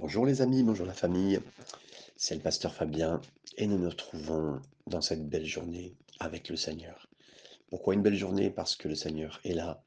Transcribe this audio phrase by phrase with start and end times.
[0.00, 1.40] Bonjour les amis, bonjour la famille,
[2.16, 3.20] c'est le pasteur Fabien
[3.58, 7.06] et nous nous retrouvons dans cette belle journée avec le Seigneur.
[7.68, 8.48] Pourquoi une belle journée?
[8.48, 9.84] Parce que le Seigneur est là,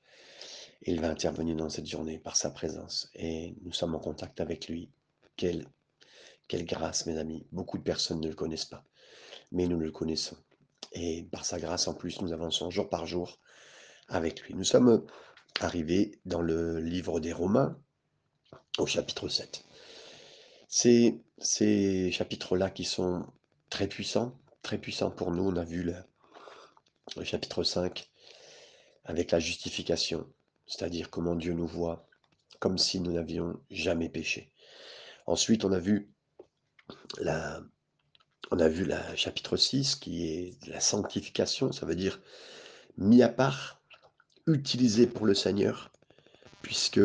[0.84, 4.68] il va intervenir dans cette journée par sa présence et nous sommes en contact avec
[4.68, 4.92] lui.
[5.36, 5.66] Quelle,
[6.48, 8.86] quelle grâce mes amis, beaucoup de personnes ne le connaissent pas,
[9.52, 10.38] mais nous le connaissons.
[10.92, 13.40] Et par sa grâce en plus, nous avançons jour par jour
[14.10, 14.54] avec lui.
[14.54, 15.08] Nous sommes
[15.60, 17.76] arrivés dans le livre des Romains
[18.78, 19.66] au chapitre 7.
[20.76, 23.28] Ces chapitres-là qui sont
[23.70, 25.44] très puissants, très puissants pour nous.
[25.44, 25.94] On a vu le,
[27.24, 28.10] chapitre 5
[29.06, 30.28] avec la justification,
[30.66, 32.08] c'est-à-dire comment Dieu nous voit
[32.58, 34.52] comme si nous n'avions jamais péché.
[35.28, 36.12] Ensuite, on a vu
[37.20, 37.62] la,
[38.50, 42.20] on a vu chapitre 6 qui est la sanctification, ça veut dire
[42.98, 43.80] mis à part,
[44.48, 45.92] utilisé pour le Seigneur,
[46.64, 47.00] puisque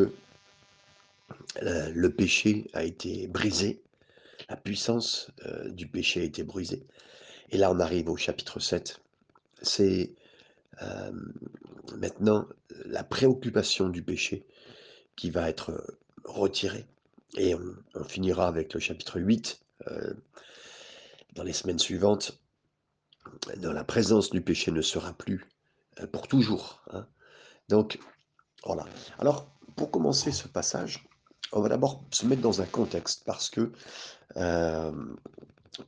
[1.60, 3.82] le péché a été brisé,
[4.48, 6.86] la puissance euh, du péché a été brisée.
[7.50, 9.00] Et là, on arrive au chapitre 7.
[9.62, 10.14] C'est
[10.83, 11.11] euh,
[11.97, 12.47] maintenant
[12.84, 14.47] la préoccupation du péché
[15.17, 16.86] qui va être retirée.
[17.36, 19.61] Et on, finira avec le chapitre 8
[21.34, 22.41] dans les semaines suivantes.
[23.58, 25.45] Dans la présence du péché ne sera plus
[26.12, 26.83] pour toujours.
[26.92, 27.06] Hein.
[27.69, 27.98] Donc,
[28.64, 28.86] voilà.
[29.19, 31.06] Alors, pour commencer ce passage,
[31.52, 33.72] on va d'abord se mettre dans un contexte parce que
[34.36, 34.92] euh,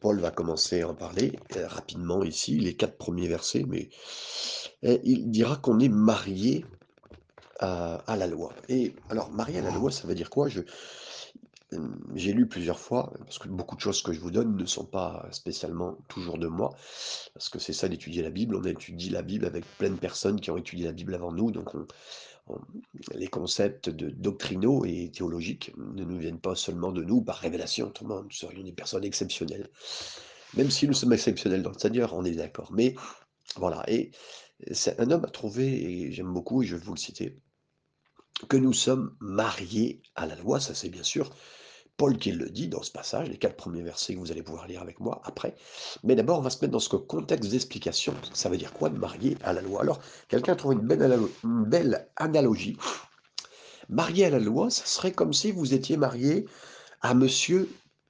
[0.00, 3.88] Paul va commencer à en parler euh, rapidement ici, les quatre premiers versets, mais
[4.84, 6.64] euh, il dira qu'on est marié
[7.58, 8.54] à, la loi.
[8.70, 10.48] Et alors, marié à la loi, ça veut dire quoi?
[10.48, 10.62] Je,
[12.14, 14.86] j'ai lu plusieurs fois, parce que beaucoup de choses que je vous donne ne sont
[14.86, 16.70] pas spécialement toujours de moi,
[17.34, 18.56] parce que c'est ça d'étudier la Bible.
[18.56, 21.50] On étudie la Bible avec plein de personnes qui ont étudié la Bible avant nous,
[21.50, 21.86] donc on,
[23.14, 27.88] les concepts de doctrinaux et théologiques ne nous viennent pas seulement de nous par révélation,
[27.88, 29.68] autrement nous serions des personnes exceptionnelles.
[30.54, 32.72] Même si nous sommes exceptionnels dans le Seigneur, on est d'accord.
[32.72, 32.94] Mais
[33.56, 34.10] voilà, et
[34.98, 37.38] un homme à trouver, et j'aime beaucoup, et je vais vous le citer,
[38.48, 41.30] que nous sommes mariés à la loi, ça c'est bien sûr
[42.00, 44.66] Paul qui le dit dans ce passage, les quatre premiers versets que vous allez pouvoir
[44.66, 45.54] lire avec moi après.
[46.02, 48.14] Mais d'abord, on va se mettre dans ce contexte d'explication.
[48.32, 49.82] Ça veut dire quoi de marier à la loi?
[49.82, 52.78] Alors, quelqu'un trouve une belle, une belle analogie.
[53.90, 56.46] Marié à la loi, ça serait comme si vous étiez marié
[57.02, 57.68] à monsieur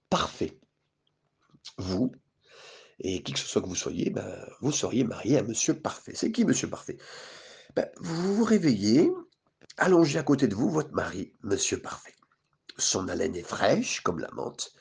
[0.09, 0.57] parfait.
[1.77, 2.13] Vous,
[3.01, 6.13] et qui que ce soit que vous soyez, ben, vous seriez marié à monsieur parfait.
[6.15, 6.97] C'est qui monsieur parfait?
[7.75, 9.11] Ben, Vous vous réveillez,
[9.79, 12.15] allongé à côté de vous, votre mari, monsieur parfait.
[12.81, 14.73] Son haleine est fraîche comme la menthe,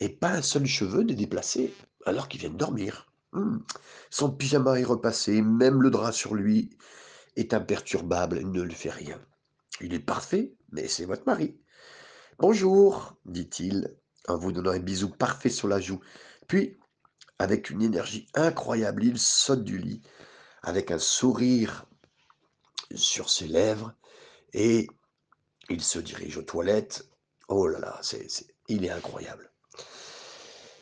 [0.00, 1.72] et pas un seul cheveu n'est déplacé
[2.04, 3.12] alors qu'il vient de dormir.
[3.32, 3.58] Hmm.
[4.10, 6.70] Son pyjama est repassé, même le drap sur lui
[7.36, 9.20] est imperturbable, ne lui fait rien.
[9.80, 11.60] Il est parfait, mais c'est votre mari.
[12.38, 13.94] Bonjour, dit-il,
[14.26, 16.00] en vous donnant un bisou parfait sur la joue.
[16.48, 16.78] Puis,
[17.38, 20.02] avec une énergie incroyable, il saute du lit,
[20.62, 21.86] avec un sourire
[22.94, 23.94] sur ses lèvres,
[24.52, 24.88] et
[25.68, 27.08] il se dirige aux toilettes
[27.48, 28.00] Oh là là,
[28.68, 29.50] il est incroyable.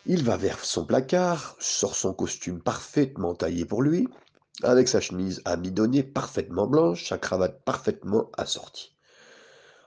[0.04, 4.08] Il va vers son placard, sort son costume parfaitement taillé pour lui,
[4.64, 8.96] avec sa chemise amidonnée parfaitement blanche, sa cravate parfaitement assortie.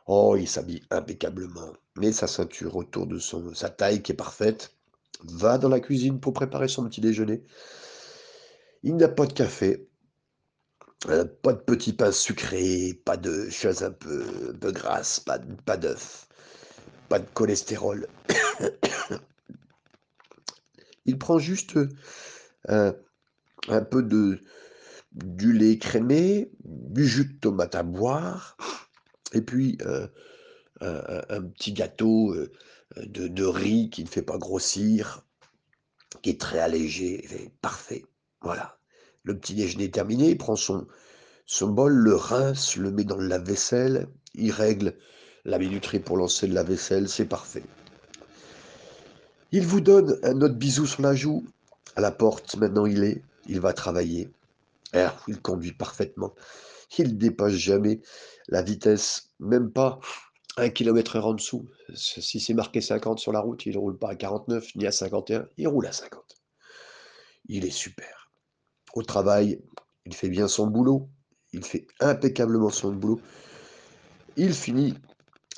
[0.08, 4.74] Oh, il s'habille impeccablement, met sa ceinture autour de son, sa taille qui est parfaite,
[5.24, 7.44] va dans la cuisine pour préparer son petit déjeuner.
[8.84, 9.90] Il n'a pas de café,
[11.10, 14.24] euh, pas de petit pain sucré, pas de choses un peu,
[14.54, 16.29] un peu grasses, pas, pas d'œufs
[17.10, 18.08] pas de cholestérol.
[21.06, 21.78] Il prend juste
[22.70, 22.94] euh,
[23.68, 24.40] un peu de
[25.12, 28.56] du lait crémé, du jus de tomate à boire,
[29.34, 30.08] et puis euh,
[30.82, 32.52] un, petit gâteau euh,
[32.96, 35.26] de, riz qui ne fait pas grossir,
[36.22, 38.06] qui est très allégé, parfait.
[38.42, 38.78] Voilà.
[39.24, 40.88] Le petit déjeuner terminé, il prend son,
[41.48, 44.96] son bol, le rince, le met dans le lave-vaisselle, il règle
[45.46, 47.64] la minuterie pour lancer de la vaisselle, c'est parfait.
[49.52, 51.46] Il vous donne un autre bisou sur la joue.
[51.96, 53.24] À la porte, maintenant il est.
[53.48, 54.30] Il va travailler.
[54.94, 56.34] Ah, il conduit parfaitement.
[56.98, 58.02] Il dépasse jamais
[58.48, 60.00] la vitesse, même pas
[60.58, 61.68] un kilomètre heure en dessous.
[61.96, 64.92] Si c'est marqué 50 sur la route, il ne roule pas à 49 ni à
[64.92, 66.24] 51, il roule à 50.
[67.48, 68.32] Il est super.
[68.94, 69.60] Au travail,
[70.06, 71.10] il fait bien son boulot.
[71.54, 73.22] Il fait impeccablement son boulot.
[74.36, 74.96] Il finit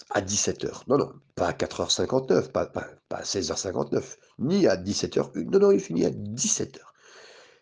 [0.09, 0.83] à 17h.
[0.87, 5.43] Non, non, pas à 4h59, pas, pas, à 16h59, ni à 17h.
[5.49, 6.79] Non, non, il finit à 17h.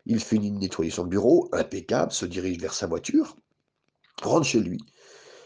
[0.06, 3.36] Il finit de nettoyer son bureau, impeccable, se dirige vers sa voiture,
[4.22, 4.80] rentre chez lui,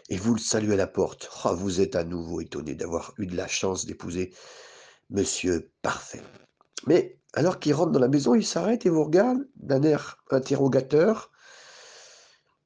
[0.09, 1.29] et vous le saluez à la porte.
[1.43, 4.33] Ah, vous êtes à nouveau étonné d'avoir eu de la chance d'épouser
[5.09, 6.21] Monsieur Parfait.
[6.87, 11.31] Mais alors qu'il rentre dans la maison, il s'arrête et vous regarde d'un air interrogateur.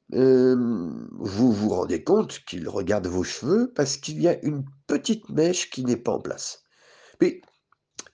[0.09, 5.69] Vous vous rendez compte qu'il regarde vos cheveux parce qu'il y a une petite mèche
[5.69, 6.63] qui n'est pas en place.
[7.19, 7.41] Puis,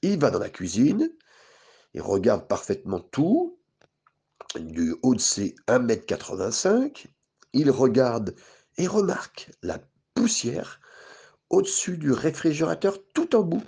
[0.02, 1.12] il va dans la cuisine,
[1.94, 3.60] il regarde parfaitement tout,
[4.60, 7.06] du haut de ses 1m85,
[7.54, 8.36] il regarde
[8.78, 9.80] et remarque la
[10.16, 10.80] poussière
[11.50, 13.64] au-dessus du réfrigérateur tout en bout.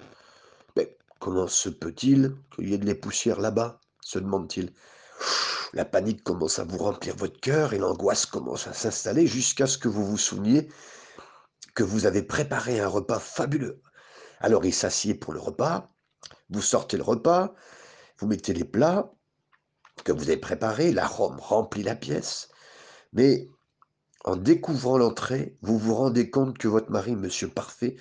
[0.76, 3.80] Mais comment se peut-il qu'il y ait de les poussières là-bas?
[4.02, 4.72] se demande-t-il.
[5.76, 9.78] La panique commence à vous remplir votre cœur et l'angoisse commence à s'installer jusqu'à ce
[9.78, 10.70] que vous vous souveniez
[11.76, 13.82] que vous avez préparé un repas fabuleux.
[14.40, 15.92] Alors il s'assied pour le repas,
[16.50, 17.54] vous sortez le repas,
[18.20, 19.12] vous mettez les plats
[20.06, 22.48] que vous avez préparés, l'arôme remplit la pièce,
[23.12, 23.50] mais
[24.24, 27.98] en découvrant l'entrée, vous vous rendez compte que votre mari, monsieur Parfait,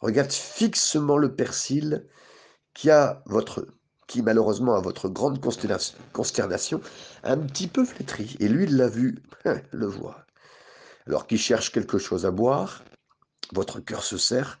[0.00, 2.06] regarde fixement le persil
[2.74, 3.66] qui a votre
[4.06, 6.80] qui malheureusement à votre grande consternation,
[7.22, 8.36] un petit peu flétri.
[8.40, 9.22] Et lui, il l'a vu,
[9.72, 10.24] le voit.
[11.06, 12.82] Alors qu'il cherche quelque chose à boire,
[13.52, 14.60] votre cœur se serre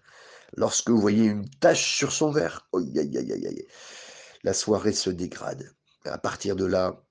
[0.56, 2.68] lorsque vous voyez une tache sur son verre.
[2.72, 3.66] Oh, aïe,
[4.42, 5.74] La soirée se dégrade.
[6.04, 7.02] À partir de là,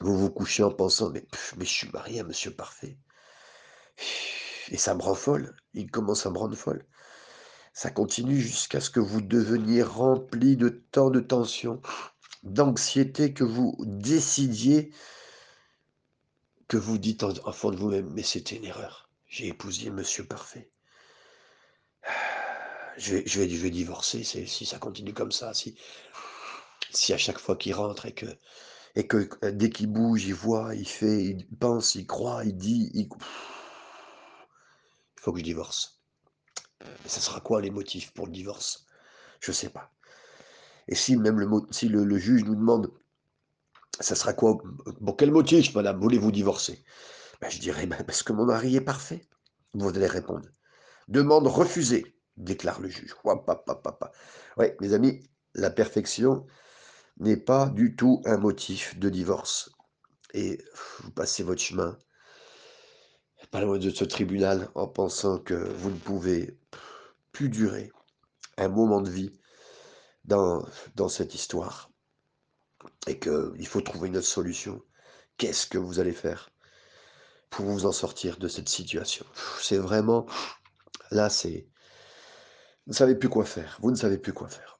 [0.00, 1.26] vous vous couchez en pensant, mais,
[1.56, 2.96] mais je suis marié à Monsieur Parfait.
[4.70, 5.56] Et ça me rend folle.
[5.74, 6.84] Il commence à me rendre folle.
[7.78, 11.80] Ça continue jusqu'à ce que vous deveniez rempli de tant de tension,
[12.42, 14.90] d'anxiété, que vous décidiez,
[16.66, 19.08] que vous dites en, fond de vous-même, mais c'était une erreur.
[19.28, 20.72] J'ai épousé Monsieur Parfait.
[22.96, 25.76] Je vais, divorcer si ça continue comme ça, si,
[27.12, 28.26] à chaque fois qu'il rentre et que,
[28.96, 32.56] et que euh, dès qu'il bouge, il voit, il fait, il pense, il croit, il
[32.56, 33.08] dit, il...
[35.14, 35.97] faut que je divorce.
[36.82, 38.86] Et ça sera quoi les motifs pour le divorce?
[39.40, 39.92] Je ne sais pas.
[40.88, 42.90] Et si même le, juge nous demande,
[44.00, 44.58] ça sera quoi?
[45.04, 46.84] Pour quel motif, madame, voulez-vous divorcer?
[47.40, 49.26] Ben, Je dirais, ben, parce que mon mari est parfait.
[49.74, 50.48] Vous allez répondre.
[51.08, 53.14] Demande refusée, déclare le juge.
[54.56, 55.20] Oui, mes amis,
[55.54, 56.46] la perfection,
[57.18, 59.70] n'est pas du tout un motif de divorce.
[60.34, 60.58] Et
[61.02, 61.98] vous passez votre chemin,
[63.50, 66.58] pas de ce tribunal, en pensant que vous ne pouvez
[67.32, 67.90] plus durer
[68.56, 69.34] un moment de vie
[70.24, 70.66] dans,
[70.96, 71.90] dans cette histoire
[73.06, 74.82] et qu'il faut trouver une autre solution.
[75.38, 76.50] Qu'est-ce que vous allez faire
[77.50, 79.24] pour vous en sortir de cette situation?
[79.60, 80.26] C'est vraiment...
[81.10, 81.66] Là, c'est...
[82.86, 83.78] Vous ne savez plus quoi faire.
[83.80, 84.78] Vous ne savez plus quoi faire.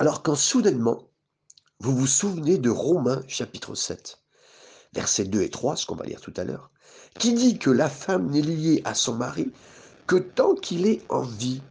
[0.00, 1.08] Alors quand soudainement,
[1.78, 4.18] vous vous souvenez de Romains chapitre 7,
[4.92, 6.70] versets 2 et 3, ce qu'on va lire tout à l'heure,
[7.18, 9.52] qui dit que la femme n'est liée à son mari
[10.06, 11.62] que tant qu'il est en vie.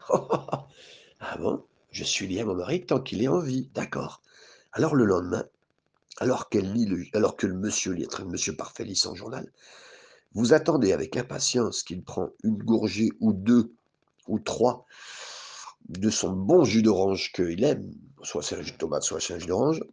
[0.08, 1.64] ah bon?
[1.90, 3.68] Je suis lié à mon mari tant qu'il est en vie.
[3.74, 4.22] D'accord.
[4.72, 5.44] Alors le lendemain,
[6.18, 7.94] alors, qu'elle lit le, alors que le monsieur
[8.26, 9.50] monsieur parfait lit son journal,
[10.32, 13.72] vous attendez avec impatience qu'il prend une gorgée ou deux
[14.26, 14.86] ou trois
[15.88, 17.92] de son bon jus d'orange qu'il aime,
[18.22, 19.84] soit c'est un jus de tomate, soit c'est un jus d'orange,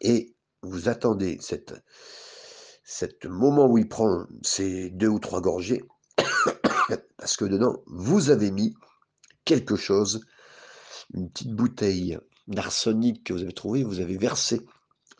[0.00, 0.32] et
[0.62, 1.74] vous attendez cette,
[2.90, 5.84] cette moment où il prend ces deux ou trois gorgées,
[7.18, 8.74] parce que dedans, vous avez mis
[9.44, 10.24] quelque chose,
[11.12, 14.64] une petite bouteille d'arsenic que vous avez trouvé, vous avez versé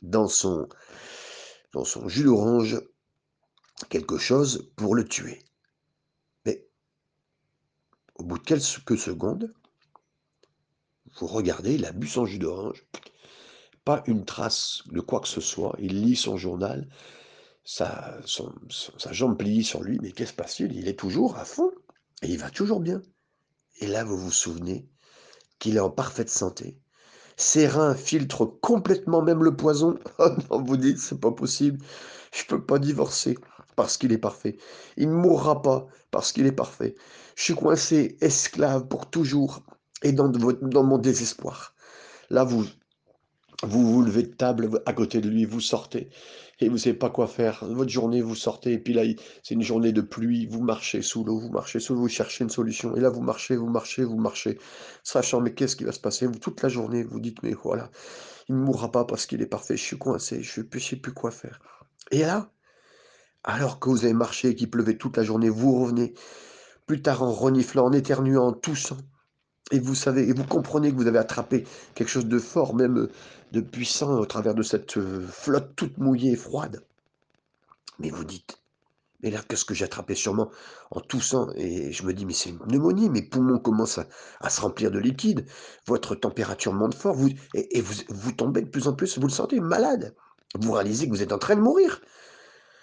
[0.01, 0.67] dans son,
[1.75, 2.81] dans son jus d'orange
[3.91, 5.45] quelque chose pour le tuer.
[6.47, 6.67] Mais
[8.15, 9.53] au bout de quelques secondes,
[11.21, 12.87] vous regardez, il a bu son jus d'orange,
[13.85, 16.89] pas une trace de quoi que ce soit, il lit son journal,
[17.69, 18.19] sa,
[19.11, 21.71] jambe pliée sur lui, mais qu'est-ce passe-t-il Il est toujours à fond,
[22.23, 23.03] et il va toujours bien.
[23.81, 24.89] Et là, vous vous souvenez
[25.59, 26.79] qu'il est en parfaite santé.
[27.37, 29.99] Ses reins filtrent complètement même le poison.
[30.19, 31.85] Oh non, vous dites, c'est pas possible.
[32.33, 33.37] Je peux pas divorcer
[33.77, 34.57] parce qu'il est parfait.
[34.97, 36.95] Il ne mourra pas parce qu'il est parfait.
[37.37, 39.63] Je suis coincé, esclave pour toujours
[40.03, 41.75] et dans, dans mon désespoir.
[42.31, 42.65] Là, vous,
[43.63, 46.11] vous vous levez de table à côté de lui, vous sortez
[46.61, 47.65] et vous ne savez pas quoi faire.
[47.65, 49.03] Votre journée, vous sortez et puis là,
[49.43, 52.45] c'est une journée de pluie, vous marchez sous l'eau, vous marchez sous l'eau, vous cherchez
[52.45, 52.97] une solution.
[52.97, 54.59] Et là, vous marchez, vous marchez, vous marchez,
[55.05, 56.27] sachant mais qu'est-ce qui va se passer?
[56.27, 57.91] Vous, Toute la journée, vous dites mais voilà,
[58.49, 61.13] il ne mourra pas parce qu'il est parfait, je suis coincé, je ne sais plus
[61.13, 61.61] quoi faire.
[62.11, 62.51] Et là,
[63.45, 66.15] alors que vous avez marché et qu'il pleuvait toute la journée, vous revenez
[66.87, 68.99] plus tard en reniflant, en éternuant, en toussant
[69.71, 73.09] et vous savez, et vous comprenez que vous avez attrapé quelque chose de fort, même
[73.53, 76.83] de puissant au travers de cette euh, flotte toute mouillée et froide.
[77.99, 78.61] Mais vous dites,
[79.23, 80.51] Et là, qu'est-ce que j'ai attrapé sûrement
[80.93, 84.01] en toussant et je me dis: «Mais c'est une pneumonie, mes poumons commencent
[84.41, 85.47] à se remplir de liquide,
[85.87, 89.33] votre température monte fort, vous et vous vous tombez de plus en plus, vous le
[89.33, 90.15] sentez, malade.
[90.57, 92.01] Vous réalisez que vous êtes en train de mourir,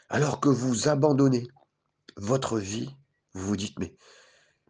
[0.09, 1.47] alors que vous abandonnez
[2.17, 2.95] votre vie.
[3.33, 3.95] Vous vous dites: «Mais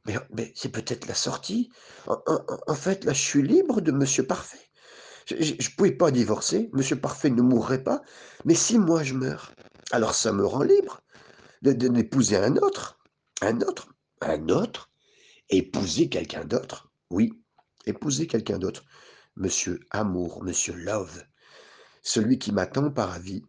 [0.06, 1.72] mais mais c'est peut-être la sortie.
[2.68, 4.65] En fait, là, je suis libre de monsieur parfait.
[5.26, 8.02] Je je pouvais pas divorcer, monsieur parfait ne mourrait pas,
[8.46, 9.54] mais si moi je meurs,
[9.92, 11.02] alors ça me rend libre
[11.62, 13.00] d'épouser un autre,
[13.42, 13.88] un autre,
[14.22, 14.92] un autre,
[15.50, 17.34] épouser quelqu'un d'autre, oui,
[17.88, 18.86] épouser quelqu'un d'autre,
[19.36, 21.24] monsieur amour, monsieur love,
[22.04, 23.44] celui qui m'attend par avis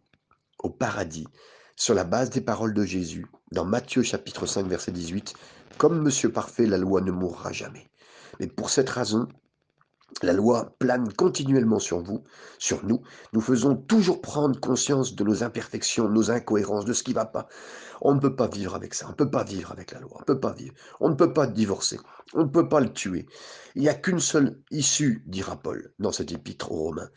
[0.59, 1.27] au paradis,
[1.75, 5.35] sur la base des paroles de Jésus, dans Matthieu chapitre 5 verset 18,
[5.77, 7.87] comme monsieur parfait, la loi ne mourra jamais.
[8.39, 9.27] Mais pour cette raison,
[10.23, 12.23] la loi plane continuellement sur vous,
[12.57, 13.01] sur nous.
[13.33, 17.15] Nous faisons toujours prendre conscience de nos imperfections, de nos incohérences, de ce qui ne
[17.15, 17.47] va pas.
[18.01, 19.05] On ne peut pas vivre avec ça.
[19.07, 20.13] On ne peut pas vivre avec la loi.
[20.15, 20.73] On ne peut pas vivre.
[20.99, 21.99] On ne peut pas divorcer.
[22.33, 23.27] On ne peut pas le tuer.
[23.75, 27.09] Il n'y a qu'une seule issue, dira Paul dans cet épître aux Romains.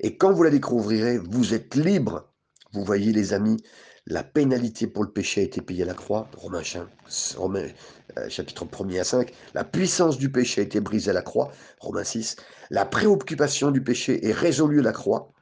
[0.00, 2.30] Et quand vous la découvrirez, vous êtes libre.
[2.72, 3.62] Vous voyez, les amis,
[4.06, 6.62] la pénalité pour le péché a été payée à la croix, Romains,
[7.36, 7.68] Romains
[8.18, 9.32] euh, chapitre 1er à 5.
[9.54, 12.36] La puissance du péché a été brisée à la croix, Romains 6.
[12.70, 15.32] La préoccupation du péché est résolue à la croix,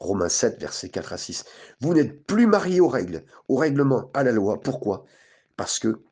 [0.00, 1.44] Romains 7, versets 4 à 6.
[1.80, 4.60] Vous n'êtes plus mariés aux règles, au règlement, à la loi.
[4.60, 5.06] Pourquoi?
[5.56, 6.02] Parce que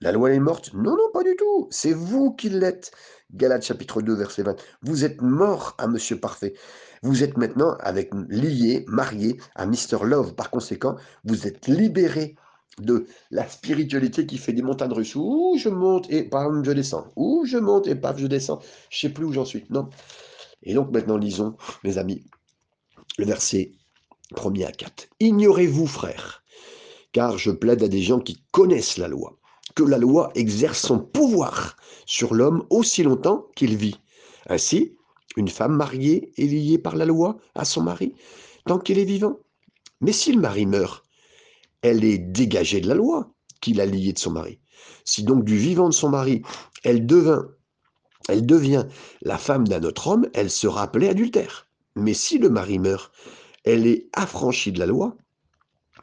[0.00, 0.72] la loi est morte?
[0.74, 1.68] Non, non, pas du tout.
[1.70, 2.92] C'est vous qui l'êtes.
[3.32, 4.56] Galates chapitre 2, verset 20.
[4.82, 6.54] Vous êtes mort à Monsieur Parfait.
[7.02, 10.04] Vous êtes maintenant avec lié, marié à Mr.
[10.04, 10.34] Love.
[10.34, 12.36] Par conséquent, vous êtes libéré
[12.78, 15.16] de la spiritualité qui fait des montagnes russes.
[15.16, 17.06] Ouh, je monte et pam, je descends.
[17.16, 18.60] Ouh, je monte et paf, je descends.
[18.90, 19.64] Je sais plus où j'en suis.
[19.70, 19.88] Non.
[20.62, 22.24] Et donc maintenant, lisons, mes amis,
[23.18, 23.72] le verset
[24.36, 25.08] 1 à 4.
[25.20, 26.42] Ignorez-vous, frères,
[27.12, 29.38] car je plaide à des gens qui connaissent la loi,
[29.74, 34.00] que la loi exerce son pouvoir sur l'homme aussi longtemps qu'il vit.
[34.48, 34.96] Ainsi,
[35.36, 38.14] une femme mariée est liée par la loi à son mari
[38.66, 39.38] tant qu'il est vivant.
[40.00, 41.04] Mais si le mari meurt,
[41.82, 44.60] elle est dégagée de la loi qui l'a liée de son mari.
[45.04, 46.42] Si donc du vivant de son mari,
[46.84, 48.86] elle devient
[49.22, 51.68] la femme d'un autre homme, elle sera appelée adultère.
[51.94, 53.12] Mais si le mari meurt,
[53.64, 55.16] elle est affranchie de la loi,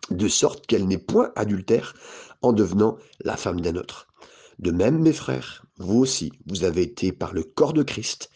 [0.10, 1.94] de sorte qu'elle n'est point adultère
[2.44, 4.08] en devenant la femme d'un autre.
[4.60, 8.30] De même, mes frères, vous aussi, vous avez été par le corps de Christ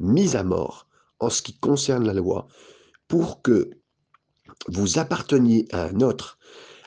[0.00, 0.88] mis à mort
[1.20, 2.48] en ce qui concerne la loi,
[3.06, 3.70] pour que
[4.68, 6.38] vous apparteniez à un autre,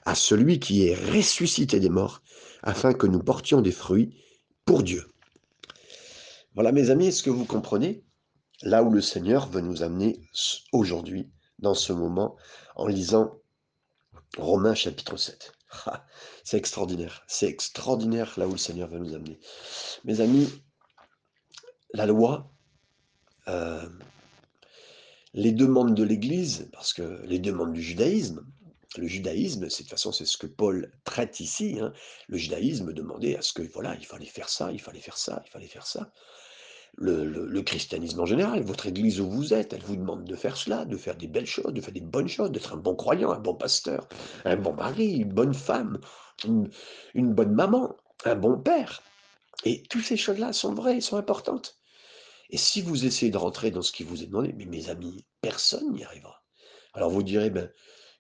[0.05, 2.21] à celui qui est ressuscité des morts,
[2.63, 4.17] afin que nous portions des fruits
[4.65, 5.05] pour Dieu.
[6.55, 8.03] Voilà mes amis, est-ce que vous comprenez
[8.63, 10.19] là où le Seigneur veut nous amener
[10.71, 12.35] aujourd'hui, dans ce moment,
[12.75, 13.39] en lisant
[14.37, 15.62] Romains chapitre 7 ah,
[16.43, 19.39] C'est extraordinaire, c'est extraordinaire là où le Seigneur veut nous amener.
[20.03, 20.49] Mes amis,
[21.93, 22.51] la loi,
[23.47, 23.87] euh,
[25.33, 28.45] les demandes de l'Église, parce que les demandes du judaïsme,
[28.97, 31.79] le judaïsme, de toute façon, c'est ce que Paul traite ici.
[31.79, 31.93] Hein.
[32.27, 35.41] Le judaïsme demandait à ce que, voilà, il fallait faire ça, il fallait faire ça,
[35.45, 36.11] il fallait faire ça.
[36.95, 40.85] Le, christianisme en général, votre église où vous êtes, elle vous demande de faire cela,
[40.85, 43.39] de faire des belles choses, de faire des bonnes choses, d'être un bon croyant, un
[43.39, 44.07] bon pasteur,
[44.45, 46.00] un bon mari, une bonne femme,
[46.45, 46.69] une,
[47.15, 47.95] une bonne maman,
[48.25, 49.01] un bon père.
[49.65, 51.79] Et toutes ces choses-là sont vraies, sont importantes.
[52.50, 55.25] Et si vous essayez de rentrer dans ce qui vous est demandé, mais mes amis,
[55.41, 56.43] personne n'y arrivera.
[56.93, 57.71] Alors vous direz, ben,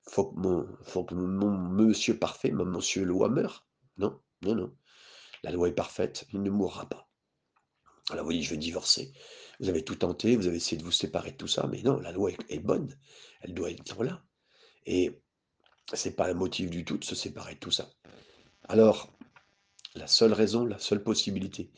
[0.09, 3.67] faut que mon, faut que mon monsieur parfait, mon monsieur loi meure.
[3.97, 4.75] Non, non, non.
[5.43, 7.02] La loi est parfaite, il ne mourra pas.
[8.09, 9.13] Alors vous dites, je vais divorcer.
[9.59, 11.99] Vous avez tout tenté, vous avez essayé de vous séparer de tout ça, mais non,
[11.99, 12.97] la loi est, bonne.
[13.41, 14.23] Elle doit être là.
[14.85, 15.21] Et
[15.93, 17.89] c'est pas un motif du tout de se séparer de tout ça.
[18.67, 19.15] Alors,
[19.95, 21.71] la seule raison, la seule possibilité,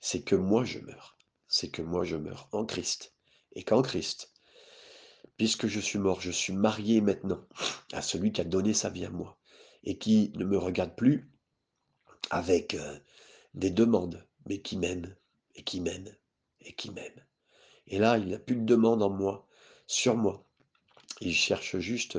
[0.00, 1.16] c'est que moi je meurs.
[1.48, 3.14] C'est que moi je meurs en Christ.
[3.52, 4.32] Et qu'en Christ,
[5.36, 7.46] puisque je suis mort, je suis marié maintenant
[7.92, 9.38] à celui qui a donné sa vie à moi
[9.84, 11.30] et qui ne me regarde plus
[12.30, 12.98] avec euh,
[13.54, 15.14] des demandes, mais qui m'aime
[15.54, 16.14] et qui m'aime
[16.64, 17.24] et qui m'aime.
[17.86, 19.46] Et là, il n'a plus de demande en moi,
[19.86, 20.44] sur moi.
[21.20, 22.18] Il cherche juste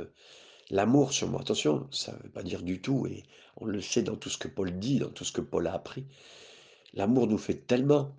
[0.69, 1.41] l'amour sur moi.
[1.41, 3.23] Attention, ça ne veut pas dire du tout, et
[3.57, 5.73] on le sait dans tout ce que Paul dit, dans tout ce que Paul a
[5.73, 6.05] appris.
[6.93, 8.15] L'amour nous fait tellement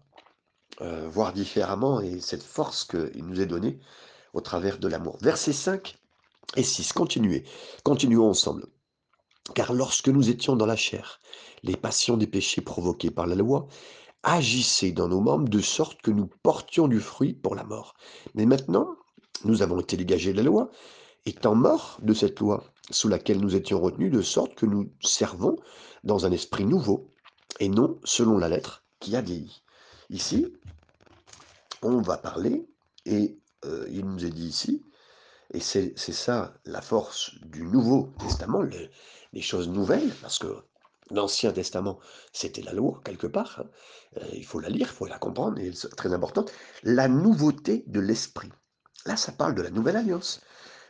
[0.81, 3.79] euh, voir différemment, et cette force qu'il nous est donnée,
[4.33, 5.17] au travers de l'amour.
[5.21, 5.97] Versets 5
[6.57, 7.45] et 6, continuez,
[7.85, 8.67] continuons ensemble.
[9.55, 11.21] Car lorsque nous étions dans la chair,
[11.63, 13.69] les passions des péchés provoqués par la loi
[14.23, 17.95] agissaient dans nos membres de sorte que nous portions du fruit pour la mort.
[18.35, 18.97] Mais maintenant,
[19.45, 20.71] nous avons été dégagés de la loi,
[21.27, 25.57] étant morts de cette loi, sous laquelle nous étions retenus, de sorte que nous servons
[26.05, 27.11] dans un esprit nouveau,
[27.61, 29.63] et non selon la lettre qui a vieilli.
[30.11, 30.53] Ici,
[31.83, 32.69] on va parler,
[33.05, 34.85] et euh, il nous est dit ici,
[35.53, 38.63] et c'est ça la force du Nouveau Testament,
[39.33, 40.49] les choses nouvelles, parce que
[41.11, 41.99] l'Ancien Testament,
[42.33, 43.61] c'était la loi, quelque part.
[43.61, 43.69] Hein.
[44.19, 46.45] Euh, il faut la lire, il faut la comprendre, et c'est très important.
[46.83, 48.51] La nouveauté de l'esprit.
[49.05, 50.41] Là, ça parle de la nouvelle alliance,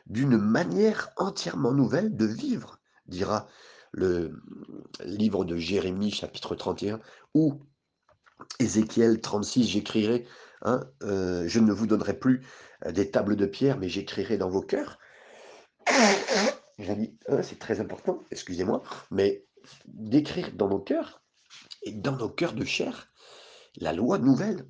[0.07, 3.47] d'une manière entièrement nouvelle de vivre, dira
[3.93, 4.41] le
[5.05, 7.01] livre de Jérémie, chapitre 31,
[7.35, 7.61] ou
[8.59, 10.27] Ézéchiel 36, j'écrirai,
[10.63, 12.47] hein, euh, je ne vous donnerai plus
[12.87, 14.99] des tables de pierre, mais j'écrirai dans vos cœurs.
[16.79, 19.46] J'ai dit, hein, c'est très important, excusez-moi, mais
[19.87, 21.23] d'écrire dans nos cœurs,
[21.83, 23.09] et dans nos cœurs de chair,
[23.77, 24.67] la loi nouvelle.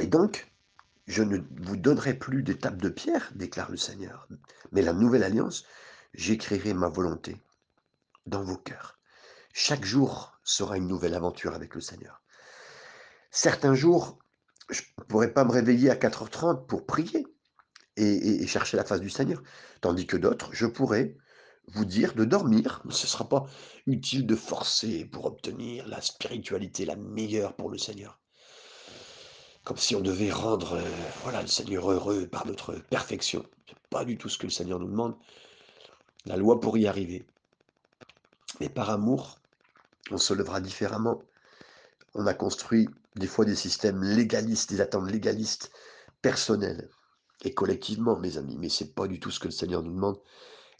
[0.00, 0.52] Et donc,
[1.06, 4.28] je ne vous donnerai plus des tables de pierre, déclare le Seigneur,
[4.72, 5.64] mais la nouvelle alliance,
[6.14, 7.36] j'écrirai ma volonté
[8.26, 8.98] dans vos cœurs.
[9.52, 12.22] Chaque jour sera une nouvelle aventure avec le Seigneur.
[13.30, 14.18] Certains jours,
[14.70, 17.26] je ne pourrais pas me réveiller à 4h30 pour prier
[17.96, 19.42] et, chercher la face du Seigneur,
[19.80, 21.16] tandis que d'autres, je pourrais
[21.68, 22.82] vous dire de dormir.
[22.90, 23.46] Ce ne sera pas
[23.86, 28.18] utile de forcer pour obtenir la spiritualité la meilleure pour le Seigneur.
[29.64, 30.90] Comme si on devait rendre euh,
[31.22, 33.44] voilà, le Seigneur heureux par notre perfection.
[33.66, 35.16] Ce n'est pas du tout ce que le Seigneur nous demande.
[36.26, 37.26] La loi pour y arriver.
[38.60, 39.38] Mais par amour,
[40.10, 41.22] on se lèvera différemment.
[42.14, 45.72] On a construit des fois des systèmes légalistes, des attentes légalistes
[46.20, 46.88] personnelles
[47.44, 48.56] et collectivement, mes amis.
[48.58, 50.18] Mais c'est pas du tout ce que le Seigneur nous demande.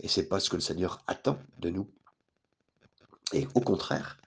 [0.01, 1.89] Et c'est pas ce que le Seigneur attend de nous.
[3.33, 4.19] Et au contraire,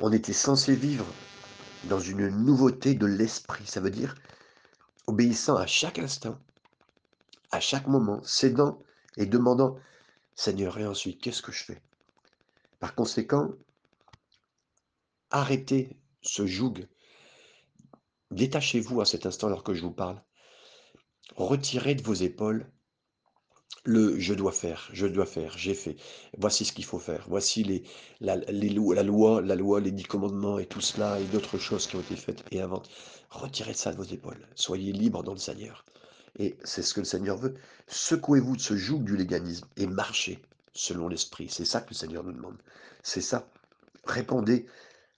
[0.00, 1.06] on était censé vivre
[1.84, 3.66] dans une nouveauté de l'esprit.
[3.66, 4.14] Ça veut dire
[5.06, 6.38] obéissant à chaque instant,
[7.50, 8.78] à chaque moment, cédant
[9.16, 9.78] et demandant
[10.34, 11.82] Seigneur, et ensuite, qu'est-ce que je fais?
[12.80, 13.50] Par conséquent,
[15.30, 16.88] arrêtez ce joug.
[18.30, 20.22] Détachez-vous à cet instant alors que je vous parle.
[21.36, 22.66] Retirez de vos épaules
[23.84, 25.96] le je dois faire, je dois faire, j'ai fait.
[26.38, 27.26] Voici ce qu'il faut faire.
[27.28, 27.82] Voici les,
[28.20, 31.86] la, les, la loi, la loi, les dix commandements et tout cela et d'autres choses
[31.86, 32.90] qui ont été faites et inventées.
[33.30, 34.46] Retirez ça de vos épaules.
[34.54, 35.84] Soyez libres dans le Seigneur.
[36.38, 37.54] Et c'est ce que le Seigneur veut.
[37.88, 40.40] Secouez-vous de ce joug du léganisme et marchez
[40.72, 41.48] selon l'esprit.
[41.50, 42.56] C'est ça que le Seigneur nous demande.
[43.02, 43.48] C'est ça.
[44.04, 44.66] Répondez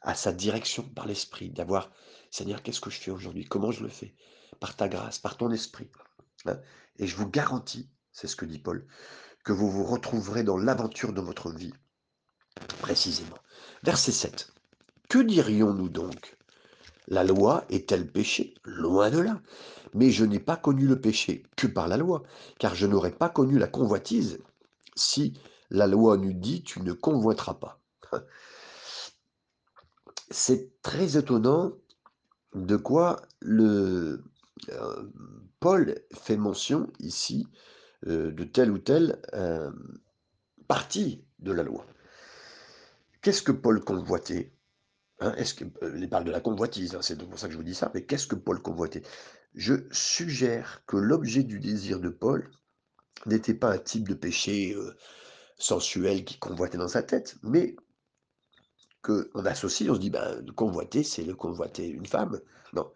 [0.00, 1.90] à sa direction par l'esprit, d'avoir,
[2.30, 3.44] Seigneur, qu'est-ce que je fais aujourd'hui?
[3.44, 4.14] Comment je le fais?
[4.60, 5.88] Par ta grâce, par ton esprit.
[6.46, 6.58] Hein
[6.98, 8.86] et je vous garantis c'est ce que dit Paul,
[9.44, 11.74] que vous vous retrouverez dans l'aventure de votre vie.
[12.80, 13.36] Précisément.
[13.82, 14.52] Verset 7.
[15.10, 16.38] Que dirions-nous donc?
[17.08, 18.54] La loi est-elle péché?
[18.64, 19.42] Loin de là.
[19.92, 22.22] Mais je n'ai pas connu le péché que par la loi,
[22.58, 24.38] car je n'aurais pas connu la convoitise
[24.94, 25.34] si
[25.70, 27.80] la loi n'eût dit tu ne convoiteras pas.
[30.30, 31.72] C'est très étonnant
[32.54, 34.22] de quoi le
[34.70, 35.10] euh,
[35.58, 37.48] Paul fait mention ici
[38.06, 39.70] de telle ou telle euh,
[40.68, 41.86] partie de la loi.
[43.22, 44.52] Qu'est-ce que Paul convoitait
[45.20, 47.58] hein, Est-ce que, euh, il parle de la convoitise, hein, c'est pour ça que je
[47.58, 49.02] vous dis ça, mais qu'est-ce que Paul convoitait
[49.54, 52.50] Je suggère que l'objet du désir de Paul
[53.26, 54.76] n'était pas un type de péché
[55.56, 57.76] sensuel qui convoitait dans sa tête, mais
[59.04, 62.40] qu'on associe, on se dit, ben, convoiter, c'est le convoiter une femme.
[62.72, 62.90] Non.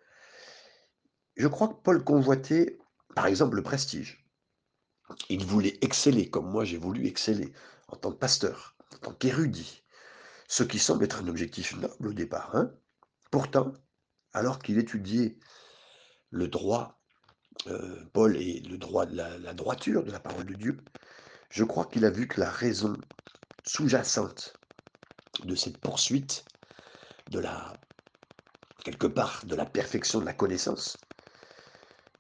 [1.37, 2.79] Je crois que Paul convoitait,
[3.15, 4.28] par exemple, le prestige.
[5.29, 7.53] Il voulait exceller, comme moi j'ai voulu exceller,
[7.89, 9.83] en tant que pasteur, en tant qu'érudit.
[10.49, 12.55] Ce qui semble être un objectif noble au départ.
[12.55, 12.73] Hein
[13.31, 13.73] Pourtant,
[14.33, 15.39] alors qu'il étudiait
[16.31, 17.01] le droit,
[17.67, 20.79] euh, Paul, et la droiture de la parole de Dieu,
[21.51, 22.97] je crois qu'il a vu que la raison
[23.65, 24.55] sous-jacente
[25.45, 26.45] de cette poursuite
[27.31, 27.75] de la
[28.85, 30.97] quelque part de la perfection de la connaissance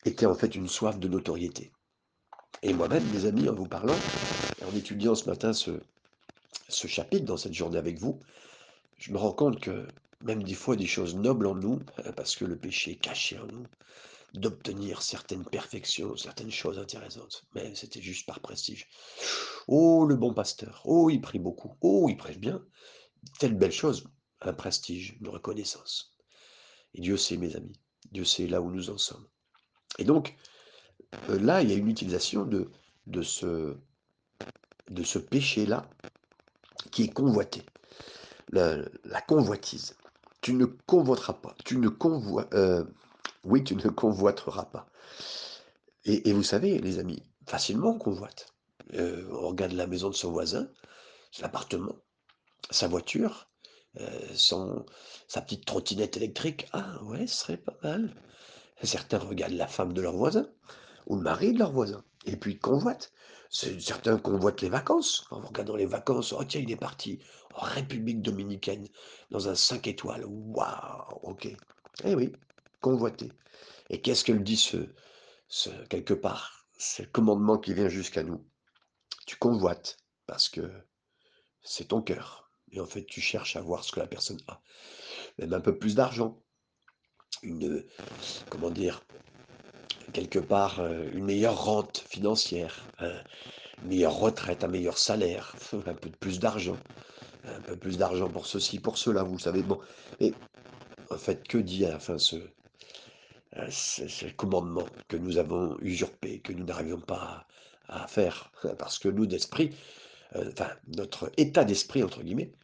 [0.05, 1.73] était en fait une soif de notoriété.
[2.63, 3.97] Et moi-même, mes amis, en vous parlant,
[4.67, 5.81] en étudiant ce matin ce,
[6.69, 8.21] chapitre dans cette journée avec vous,
[8.99, 9.87] je me rends compte que
[10.25, 13.39] même des fois des choses nobles en nous, hein, parce que le péché est caché
[13.39, 13.65] en nous,
[14.35, 17.45] d'obtenir certaines perfections, certaines choses intéressantes.
[17.55, 18.89] Mais c'était juste par prestige.
[19.69, 20.83] Oh, le bon pasteur.
[20.85, 21.77] Oh, il prie beaucoup.
[21.81, 22.65] Oh, il prêche bien.
[23.39, 24.05] Telle belle chose.
[24.41, 26.13] Un prestige, une reconnaissance.
[26.95, 27.81] Et Dieu sait, mes amis.
[28.11, 29.27] Dieu sait là où nous en sommes.
[29.99, 30.58] Et donc, euh,
[31.29, 32.71] là, il y a une utilisation de,
[33.07, 35.89] de ce, péché-là
[36.91, 37.63] qui est convoité.
[38.51, 39.97] La, convoitise.
[40.41, 41.55] Tu ne convoiteras pas.
[41.65, 41.89] Tu ne
[42.55, 42.85] euh,
[43.45, 44.89] oui, tu ne convoiteras pas.
[46.05, 48.55] Et, vous savez, les amis, facilement on convoite.
[48.95, 50.69] heu, on regarde la maison de son voisin,
[51.31, 51.97] son appartement,
[52.71, 53.49] sa voiture,
[54.47, 56.69] sa petite trottinette électrique.
[56.73, 58.15] «Ah ouais, ce serait pas mal».
[58.83, 60.49] Certains regardent la femme de leur voisin
[61.09, 63.13] ou le mari de leur voisin et puis ils convoitent.
[63.51, 65.25] Certains convoitent les vacances.
[65.31, 67.19] En regardant les vacances, «Oh tiens, il est parti
[67.55, 68.87] en République dominicaine
[69.31, 70.25] dans un 5 étoiles.
[70.27, 71.19] Waouh!
[71.23, 71.49] OK».
[72.05, 72.33] Eh oui,
[72.81, 73.33] convoiter
[73.91, 74.77] et qu'est-ce que le dit ce
[75.49, 76.67] ce quelque part,
[76.99, 78.47] le commandement qui vient jusqu'à nous?
[79.27, 80.71] Tu convoites parce que
[81.63, 84.61] c'est ton cœur et en fait, tu cherches à voir ce que la personne a.
[85.39, 86.39] Même un peu plus d'argent,
[87.43, 87.85] une,
[88.51, 89.03] comment dire?
[90.13, 93.13] Quelque part, heu, une meilleure rente financière, un
[93.83, 96.85] une meilleure retraite, un meilleur salaire, un peu plus d'argent,
[97.45, 99.63] un peu plus d'argent pour ceci, pour cela, vous savez?
[99.65, 99.81] Bon
[100.21, 100.41] et
[101.11, 102.37] en fait, que dit à la fin ce,
[103.57, 107.47] heu, ce ce commandement que nous avons usurpé, que nous n'arrivions pas
[107.89, 108.53] à faire?
[108.79, 109.77] Parce que nous, d'esprit,
[110.37, 112.55] heu, enfin, notre «état d'esprit» entre guillemets,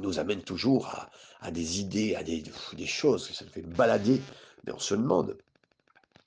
[0.00, 1.10] nous amène toujours à
[1.40, 4.26] à des idées, à des des choses, ça nous fait balader,
[4.64, 5.38] mais on se demande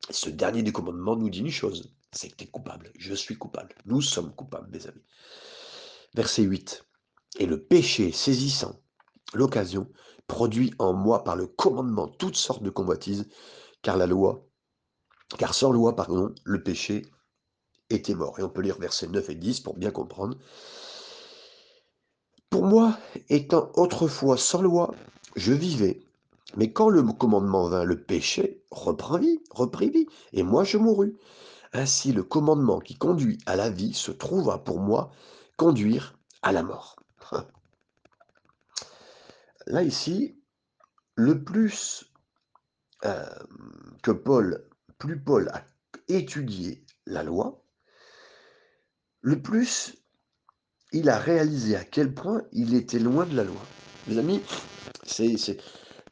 [0.10, 2.91] ce dernier des commandements nous dit une chose, c'est que tu es coupable.
[2.98, 3.76] Je suis coupable.
[3.86, 5.04] Nous sommes coupables, mes amis.
[6.13, 6.86] Verset 8.
[7.39, 8.80] Et le péché saisissant
[9.34, 9.89] l'occasion
[10.28, 13.28] produit en moi par le commandement toutes sortes de convoitises,
[13.82, 14.48] car la loi,
[15.38, 17.04] car sans loi, pardon, le péché
[17.89, 18.39] était mort.
[18.39, 20.38] Et on peut lire versets 9 et 10 pour bien comprendre.
[22.50, 22.98] Pour moi,
[23.30, 24.96] étant autrefois sans loi,
[25.36, 26.05] je vivais,
[26.56, 31.15] mais quand le commandement vint, le péché reprit vie, reprit vie, et moi je mourus.
[31.74, 35.12] Ainsi le commandement qui conduit à la vie se trouva pour moi
[35.58, 36.96] conduire à la mort.
[39.68, 40.38] Là ici,
[41.15, 42.06] le plus
[43.04, 43.26] euh,
[44.04, 44.65] que Paul,
[44.98, 45.63] plus Paul a
[46.08, 47.62] étudié la loi,
[49.22, 49.96] le plus
[50.91, 53.62] il a réalisé à quel point il était loin de la loi.
[54.08, 54.41] Mes amis,
[55.04, 55.58] c'est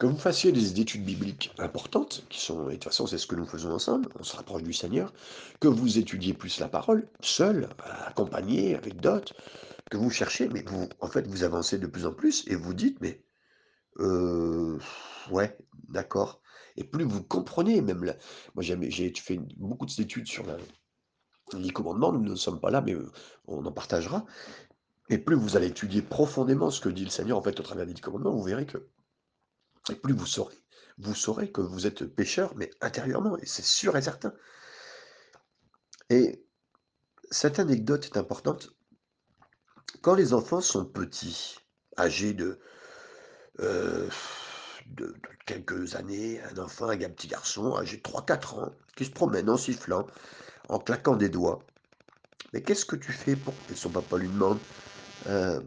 [0.04, 3.26] que vous fassiez des études bibliques importantes, qui sont, et de toute façon c'est ce
[3.26, 5.14] que nous faisons ensemble, on se rapproche du Seigneur,
[5.62, 7.70] que vous étudiez plus la parole, seul,
[8.06, 9.34] accompagné, avec d'autres,
[9.90, 12.74] que vous cherchez, mais vous, en fait, vous avancez de plus en plus et vous
[12.74, 13.24] dites, mais,
[14.00, 14.78] euh,
[15.32, 16.42] ouais, d'accord.
[16.76, 18.18] Et plus vous comprenez, même là,
[18.56, 20.44] moi j'ai fait beaucoup d'études sur
[21.54, 22.98] les commandements, nous ne sommes pas là, mais
[23.48, 24.26] on en partagera.
[25.10, 27.86] Et plus vous allez étudier profondément ce que dit le Seigneur, en fait, au travers
[27.86, 28.90] des commandements, vous verrez que
[29.90, 30.58] et plus vous saurez,
[30.98, 34.34] vous saurez que vous êtes pécheur, mais intérieurement, et c'est sûr et certain.
[36.10, 36.46] Et
[37.32, 38.70] cette anecdote est importante.
[40.02, 41.58] Quand les enfants sont petits,
[41.98, 42.60] âgés de,
[43.60, 44.10] euh,
[45.46, 49.58] quelques années, un enfant, un petit garçon âgé de 3-4 ans, qui se promène en
[49.58, 50.08] sifflant,
[50.70, 51.60] en claquant des doigts.
[52.54, 54.60] Mais qu'est-ce que tu fais pour que son papa lui demande
[55.28, 55.60] euh,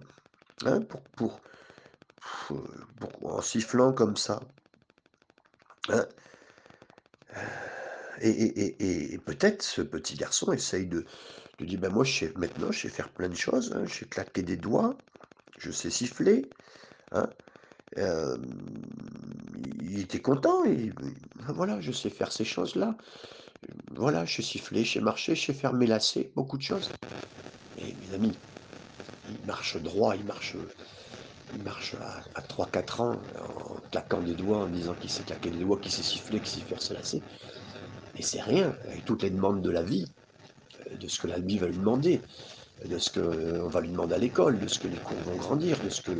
[0.65, 1.41] hein, pour, pour,
[3.23, 4.41] en sifflant comme ça
[5.89, 6.07] hein
[8.23, 11.05] et, peut-être ce petit garçon essaye de,
[11.61, 14.07] dire ben moi je sais maintenant je sais faire plein de choses hein, je sais
[14.07, 14.97] claquer des doigts
[15.59, 16.47] je sais siffler
[17.13, 17.29] hein
[19.81, 20.93] il était content et
[21.49, 22.97] voilà je sais faire ces choses là
[23.93, 26.91] voilà je sais siffler je sais marcher je sais faire mes lacets beaucoup de choses.
[27.79, 28.39] Et mes amis
[29.29, 30.57] il marche droit il marche
[31.55, 31.95] il marche
[32.35, 35.93] à, 3-4 ans en claquant des doigts, en disant qu'il sait claquer des doigts, qu'il
[35.93, 37.23] sait siffler, qu'il sait faire se lasser.
[38.19, 40.07] Et c'est rien, avec toutes les demandes de la vie,
[40.87, 42.21] euh, de ce que la vie va lui demander,
[42.85, 45.37] de ce qu'on euh, va lui demander à l'école, de ce que les cours vont
[45.37, 46.13] grandir, de ce que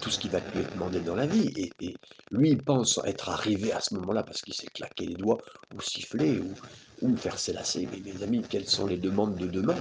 [0.00, 1.52] tout ce qui va lui être demandé dans la vie.
[1.80, 1.94] Et,
[2.30, 5.38] lui, il pense être arrivé à ce moment-là parce qu'il sait claquer les doigts,
[5.74, 6.40] ou siffler,
[7.02, 7.88] ou, faire s'élasser.
[7.90, 9.76] Mais mes amis, quelles sont les demandes de demain?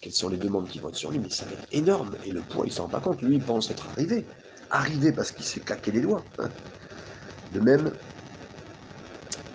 [0.00, 2.16] Quelles sont les demandes qui vont être sur lui Mais ça va être énorme.
[2.22, 3.22] Et le poids, il s'en rend pas compte.
[3.22, 4.28] Lui, il pense être arrivé.
[4.70, 6.30] Arrivé parce qu'il sait claquer les doigts.
[7.50, 7.98] De même,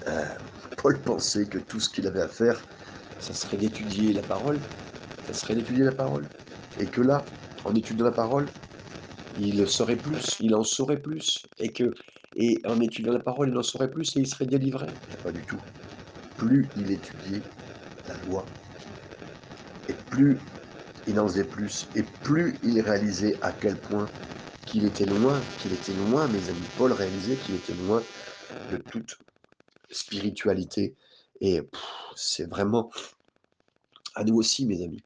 [0.08, 0.25] euh,
[0.77, 2.65] Paul pensait que tout ce qu'il avait à faire,
[3.19, 4.67] ça serait d'étudier la parole.
[5.21, 6.32] Ça serait d'étudier la parole.
[6.77, 7.32] Et que là,
[7.65, 8.53] en étudiant la parole,
[9.34, 11.93] il saurait plus, il en saurait plus, et que,
[12.36, 14.97] et en étudiant la parole, il en saurait plus et il serait délivré.
[15.23, 15.63] Pas du tout.
[16.38, 17.47] Plus il étudiait
[18.06, 18.53] la loi,
[19.87, 20.43] et plus
[21.05, 24.11] il en faisait plus, et plus il réalisait à quel point
[24.65, 26.69] qu'il était loin, qu'il était loin, mes amis.
[26.75, 28.07] Paul réalisait qu'il était loin
[28.69, 29.19] de toute
[29.91, 30.95] spiritualité.
[31.41, 31.61] Et
[32.15, 32.91] c'est vraiment
[34.15, 35.03] à nous aussi, mes amis.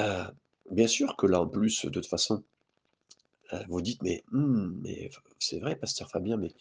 [0.00, 0.24] Euh,
[0.70, 2.44] bien sûr que là, en plus, de toute façon,
[3.52, 6.52] Heu, vous dites: «Mais mmh, mais c'est vrai pasteur Fabien, mais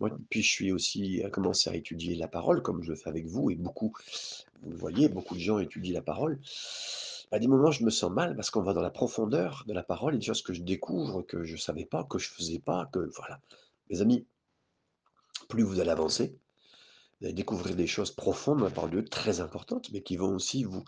[0.00, 3.10] moi depuis je suis aussi à commencer à étudier la parole comme je le fais
[3.10, 3.92] avec vous et beaucoup,
[4.62, 6.40] vous le voyez, beaucoup de gens étudient la parole.
[7.32, 9.84] À des moments, je me sens mal parce qu'on va dans la profondeur de la
[9.84, 12.86] parole et des choses que je découvre, que je savais pas, que je faisais pas,
[12.92, 13.40] que voilà».
[13.88, 14.26] Mes amis,
[15.48, 16.34] plus vous allez avancer,
[17.20, 20.34] vous allez découvrir des choses profondes la parole de Dieu, très importantes, mais qui vont
[20.34, 20.84] aussi vous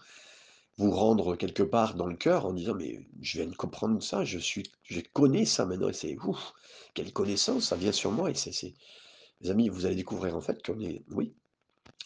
[0.78, 4.24] vous rendre quelque part dans le cœur en disant: «Mais je viens de comprendre ça,
[4.24, 6.54] je suis je connais ça maintenant et c'est ouf,
[6.94, 8.74] quelle connaissance, ça vient sur moi» et c'est
[9.50, 11.34] amis, vous allez découvrir en fait est oui,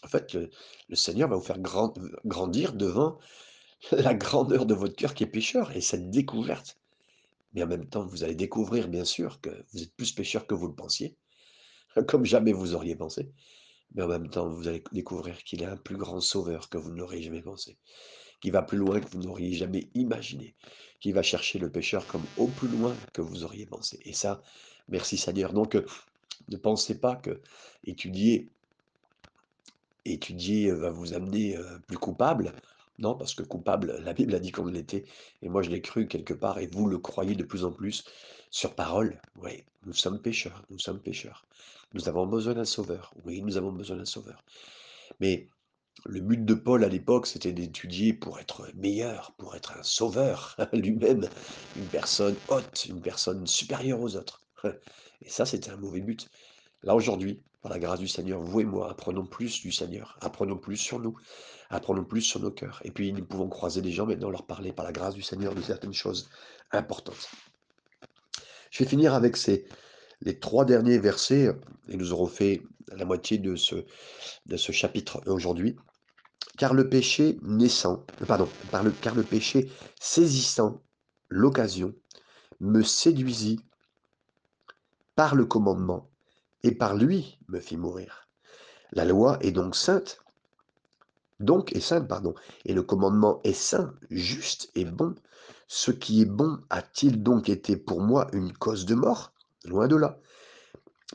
[0.03, 1.93] en fait, le Seigneur va vous faire grand
[2.25, 3.17] grandir devant
[3.91, 6.77] la grandeur de votre cœur qui est pécheur et cette découverte.
[7.53, 10.53] Mais en même temps, vous allez découvrir bien sûr que vous êtes plus pécheur que
[10.53, 11.15] vous le pensiez,
[12.07, 13.31] comme jamais vous auriez pensé.
[13.95, 16.91] Mais en même temps, vous allez découvrir qu'il est un plus grand sauveur que vous
[16.91, 17.77] ne l'auriez jamais pensé.
[18.41, 20.55] qui va plus loin que vous n'auriez jamais imaginé,
[20.99, 23.99] qui va chercher le pécheur comme au plus loin que vous auriez pensé.
[24.05, 24.43] Et ça,
[24.89, 25.53] merci Seigneur.
[25.53, 25.75] Donc,
[26.49, 27.41] ne pensez pas que
[27.83, 28.49] étudier,
[30.05, 32.53] étudier euh, va vous amener euh, plus coupable?
[32.99, 35.05] Non, parce que coupable, la Bible a dit qu'on l'était,
[35.41, 38.03] et moi je l'ai cru quelque part, et vous le croyez de plus en plus
[38.49, 39.21] sur parole.
[39.41, 41.45] Oui, nous sommes pécheurs, nous sommes pécheurs.
[41.93, 43.13] Nous avons besoin d'un sauveur.
[43.23, 44.43] Oui, nous avons besoin d'un sauveur.
[45.19, 45.47] Mais
[46.05, 50.55] le but de Paul à l'époque, c'était d'étudier pour être meilleur, pour être un sauveur
[50.73, 51.27] lui-même,
[51.75, 54.41] une personne haute, une personne supérieure aux autres.
[55.21, 56.29] Et ça, c'était un mauvais but.
[56.83, 60.57] Là, aujourd'hui, par la grâce du Seigneur, vous et moi, apprenons plus du Seigneur, apprenons
[60.57, 61.17] plus sur nous,
[61.69, 62.81] apprenons plus sur nos cœurs.
[62.83, 65.55] Et puis, nous pouvons croiser des gens maintenant, leur parler par la grâce du Seigneur
[65.55, 66.29] de certaines choses
[66.71, 67.29] importantes.
[68.69, 69.65] Je vais finir avec ces,
[70.21, 71.49] les trois derniers versets,
[71.87, 73.83] et nous aurons fait la moitié de ce,
[74.71, 75.75] chapitre aujourd'hui.
[76.57, 78.49] Car le péché naissant, euh, pardon,
[79.01, 80.81] car le péché saisissant
[81.29, 81.93] l'occasion
[82.59, 83.59] me séduisit
[85.17, 86.11] par le commandement
[86.61, 88.27] et par lui me fit mourir.
[88.91, 90.19] La loi est donc sainte,
[91.39, 95.15] donc est sainte, pardon, et le commandement est saint, juste et bon.
[95.67, 99.33] Ce qui est bon a-t-il donc été pour moi une cause de mort?
[99.65, 100.19] Loin de là.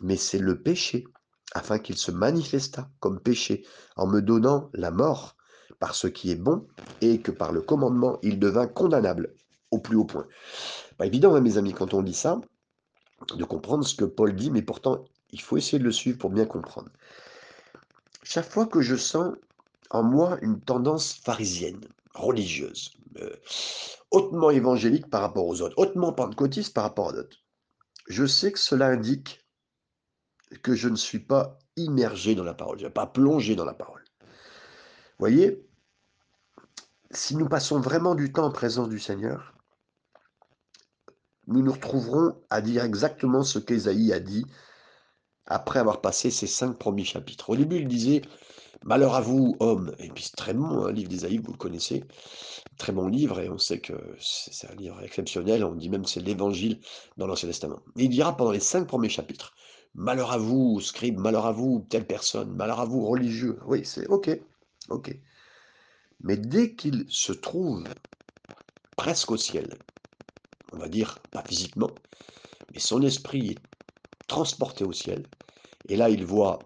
[0.00, 1.04] Mais c'est le péché
[1.54, 5.36] afin qu'il se manifestât comme péché en me donnant la mort
[5.78, 6.66] par ce qui est bon
[7.02, 9.34] et que par le commandement il devint condamnable
[9.70, 10.26] au plus haut point.
[10.98, 12.40] Pas évident, hein, mes amis, quand on lit ça,
[13.26, 16.30] de comprendre ce que Paul dit, mais pourtant il faut essayer de le suivre pour
[16.30, 16.90] bien comprendre.
[18.22, 19.34] Chaque fois que je sens
[19.90, 21.80] en moi une tendance pharisienne,
[22.14, 23.34] religieuse, euh,
[24.10, 27.38] hautement évangélique par rapport aux autres, hautement pentecôtiste par rapport à d'autres,
[28.08, 29.44] je sais que cela indique
[30.62, 33.74] que je ne suis pas immergé dans la parole, je n'ai pas plongé dans la
[33.74, 34.04] parole.
[34.20, 34.28] Vous
[35.18, 35.66] voyez,
[37.10, 39.51] si nous passons vraiment du temps en présence du Seigneur,
[41.46, 44.46] nous nous retrouverons à dire exactement ce qu'Ésaïe a dit
[45.46, 47.50] après avoir passé ces cinq premiers chapitres.
[47.50, 48.22] Au début, il disait
[48.84, 49.94] Malheur à vous, hommes.
[49.98, 52.04] Et puis c'est très bon, un hein, livre d'Ésaïe, vous le connaissez.
[52.78, 55.64] Très bon livre, et on sait que c'est un livre exceptionnel.
[55.64, 56.80] On dit même c'est l'évangile
[57.16, 57.80] dans l'Ancien Testament.
[57.96, 59.54] il dira pendant les cinq premiers chapitres
[59.94, 63.58] Malheur à vous, scribe, malheur à vous, telle personne, malheur à vous, religieux.
[63.66, 64.30] Oui, c'est ok,
[64.88, 65.14] ok.
[66.20, 67.84] Mais dès qu'il se trouve
[68.96, 69.76] presque au ciel,
[70.72, 71.90] on va dire pas physiquement,
[72.72, 73.58] mais son esprit est
[74.26, 75.26] transporté au ciel,
[75.88, 76.58] et là il voit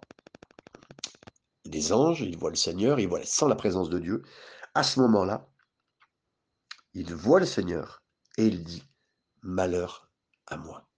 [1.64, 4.22] des anges, il voit le Seigneur, il voit sans la présence de Dieu,
[4.74, 5.48] à ce moment-là,
[6.94, 8.02] il voit le Seigneur
[8.38, 8.82] et il dit,
[9.42, 10.10] malheur
[10.46, 10.88] à moi,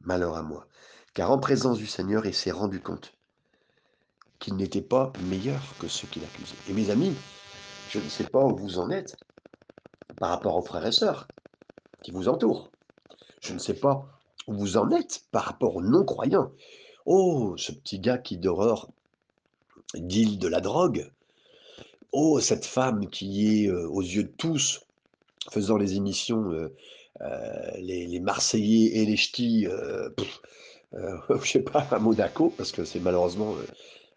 [0.00, 0.66] malheur à moi.
[1.14, 3.12] Car en présence du Seigneur, il s'est rendu compte
[4.38, 6.56] qu'il n'était pas meilleur que ceux qui l'accusaient.
[6.68, 7.14] Et mes amis,
[7.88, 9.16] je ne sais pas où vous en êtes
[10.16, 11.28] par rapport aux frères et sœurs
[12.04, 12.70] qui vous entourent.
[13.40, 14.06] Je ne sais pas
[14.46, 16.52] où vous en êtes par rapport aux non-croyants.
[17.06, 18.88] Oh, ce petit gars qui d'horreur
[19.94, 21.10] deal de la drogue.
[22.12, 24.82] Oh, cette femme qui est euh, aux yeux de tous
[25.50, 26.74] faisant les émissions euh,
[27.22, 29.66] euh, les, Marseillais et les Ch'tis,
[30.92, 33.54] je sais pas, à Monaco, parce que c'est malheureusement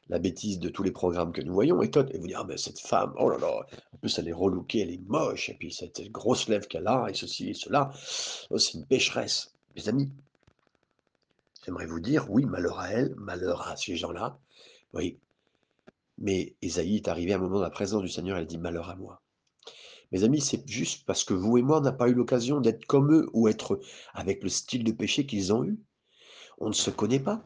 [0.09, 2.57] la bêtise de tous les programmes que nous voyons, et, et vous dire, ah ben
[2.57, 5.71] cette femme, oh là là, en plus elle est relookée, elle est moche, et puis
[5.71, 7.91] cette grosse lèvre qu'elle a, et ceci et cela,
[8.49, 9.53] oh, c'est une pécheresse.
[9.75, 10.09] Mes amis,
[11.65, 14.39] j'aimerais vous dire, oui, malheur à elle, malheur à ces gens-là,
[14.93, 15.17] oui,
[16.17, 18.89] mais Esaïe est arrivé à un moment de la présence du Seigneur, elle dit, malheur
[18.89, 19.21] à moi.
[20.13, 22.85] Mes amis, c'est juste parce que vous et moi, on n'a pas eu l'occasion d'être
[22.85, 23.79] comme eux, ou être
[24.13, 25.77] avec le style de péché qu'ils ont eu
[26.57, 27.43] on ne se connaît pas.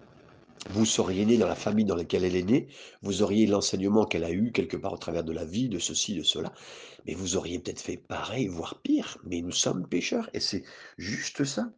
[0.70, 2.68] Vous seriez né dans la famille dans laquelle elle est née,
[3.02, 6.16] vous auriez l'enseignement qu'elle a eu quelque part au travers de la vie, de ceci,
[6.16, 6.54] de cela,
[7.06, 9.18] mais vous auriez peut-être fait pareil, voire pire.
[9.24, 10.64] Mais nous sommes pécheurs, et c'est
[10.98, 11.72] juste ça.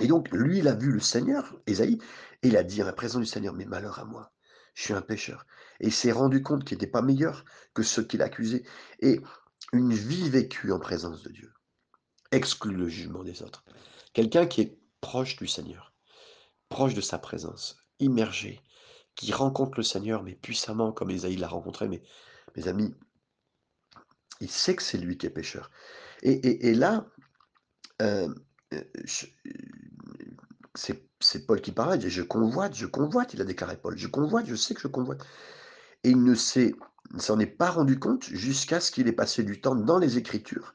[0.00, 1.98] Et donc, lui, il a vu le Seigneur, Ésaïe,
[2.42, 4.32] et il a dit en la présence du Seigneur, mais malheur à moi,
[4.74, 5.44] je suis un pécheur.
[5.80, 8.64] Et il s'est rendu compte qu'il n'était pas meilleur que ceux qu'il accusait.
[9.00, 9.20] Et
[9.72, 11.52] une vie vécue en présence de Dieu
[12.32, 13.64] exclut le jugement des autres.
[14.14, 15.94] Quelqu'un qui est proche du Seigneur,
[16.68, 18.60] proche de sa présence, immergé,
[19.14, 22.02] qui rencontre le Seigneur, mais puissamment, comme Ésaïe l'a rencontré, mais
[22.56, 22.94] mes amis,
[24.40, 25.70] il sait que c'est lui qui est pécheur.
[26.22, 27.06] Et, là,
[28.00, 28.32] euh,
[28.72, 28.82] euh,
[30.74, 34.06] c'est Paul qui parle, il dit Je convoite, je convoite, il a déclaré Paul, je
[34.06, 35.24] convoite, je sais que je convoite.
[36.04, 39.74] Et il ne s'en est pas rendu compte jusqu'à ce qu'il ait passé du temps
[39.74, 40.74] dans les Écritures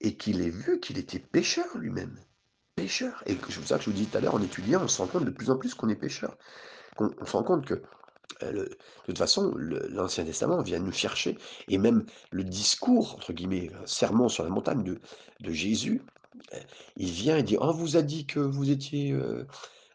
[0.00, 2.18] et qu'il ait vu qu'il était pécheur lui-même.
[2.80, 3.22] Pécheur.
[3.26, 5.02] Et c'est pour ça que je vous dis tout à l'heure, en étudiant, on se
[5.02, 6.38] rend compte de plus en plus qu'on est pécheur.
[6.98, 7.82] On, se rend compte que
[8.42, 11.36] euh, de toute façon, l'Ancien Testament vient nous chercher,
[11.68, 16.00] et même le discours, entre guillemets, sermon sur la montagne de, Jésus,
[16.54, 16.58] euh,
[16.96, 19.46] il vient et dit, on vous a dit que vous étiez euh,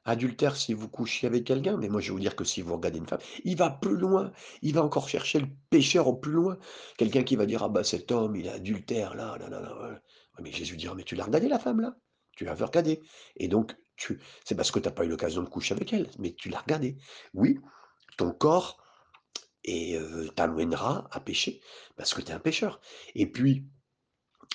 [0.05, 2.75] adultère si vous couchiez avec quelqu'un, mais moi je vais vous dire que si vous
[2.75, 6.33] regardez une femme, il va plus loin, il va encore chercher le pécheur au plus
[6.33, 6.57] loin.
[6.97, 9.99] Quelqu'un qui va dire, ah bah cet homme, il est adultère, là, là, là, là.
[10.39, 11.95] Mais Jésus dira, mais tu l'as regardé la femme, là?
[12.35, 13.01] Tu l'as regardé.
[13.37, 16.09] Et donc, tu, c'est parce que tu n'as pas eu l'occasion de coucher avec elle,
[16.19, 16.97] mais tu l'as regardé.
[17.33, 17.59] Oui,
[18.17, 18.83] ton corps
[19.63, 19.97] et
[20.35, 21.59] t'amènera à pécher,
[21.95, 22.79] parce que tu es un pécheur.
[23.15, 23.65] Et puis,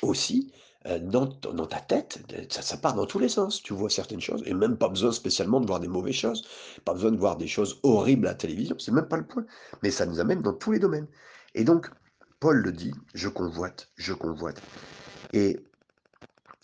[0.02, 0.52] aussi,
[0.84, 3.62] dans, ta tête, ça, part dans tous les sens.
[3.62, 6.46] Tu vois certaines choses, et même pas besoin spécialement de voir des mauvaises choses,
[6.84, 9.44] pas besoin de voir des choses horribles à la télévision, c'est même pas le point.
[9.82, 11.08] Mais ça nous amène dans tous les domaines.
[11.54, 11.90] Et donc,
[12.38, 14.62] Paul le dit, je convoite, je convoite.
[15.32, 15.60] Et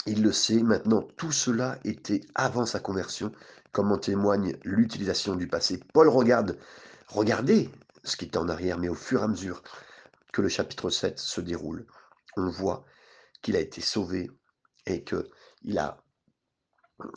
[0.07, 3.33] il le sait, maintenant, tout cela était avant sa conversion,
[3.73, 5.81] comme en témoigne l'utilisation du passé.
[5.93, 6.59] Paul regarde
[7.09, 7.71] Regardez
[8.05, 9.63] ce qui est en arrière, mais au fur et à mesure
[10.33, 11.87] que le chapitre 7 se déroule,
[12.37, 12.85] on voit
[13.43, 14.31] qu'il a été sauvé
[14.87, 15.29] et que
[15.63, 15.99] il a,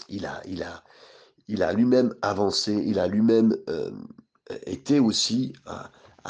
[0.07, 0.83] il a, il a,
[1.47, 3.91] il a lui-même avancé, il a lui-même euh,
[4.65, 5.53] été aussi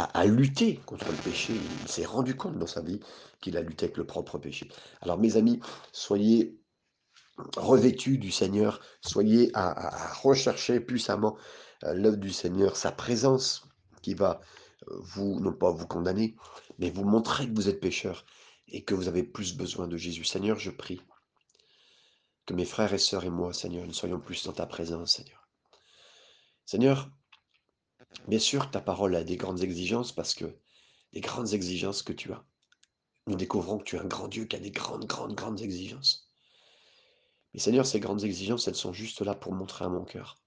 [0.03, 1.53] à, lutter contre le péché.
[1.81, 2.99] Il s'est rendu compte dans sa vie
[3.41, 4.69] qu'il a lutté avec le propre péché.
[5.01, 5.59] Alors mes amis,
[5.91, 6.57] soyez
[7.55, 11.37] revêtus du Seigneur, soyez à rechercher puissamment
[11.83, 13.63] l'œuvre du Seigneur, sa présence
[14.01, 14.41] qui va
[14.89, 16.35] euh, vous, non pas vous condamner,
[16.77, 18.25] mais vous montrer que vous êtes pécheur
[18.67, 20.23] et que vous avez plus besoin de Jésus.
[20.23, 21.01] Seigneur, je prie
[22.45, 25.47] que mes frères et sœurs et moi, Seigneur, nous soyons plus dans ta présence, Seigneur.
[26.65, 27.09] Seigneur,
[28.27, 30.45] bien sûr, ta parole a des grandes exigences parce que
[31.13, 32.43] des grandes exigences que tu as.
[33.27, 36.29] Nous découvrons que tu es un grand Dieu qui a des grandes, grandes, grandes exigences.
[37.53, 40.37] Mais Seigneur, ces grandes exigences, elles sont juste là pour montrer à mon cœur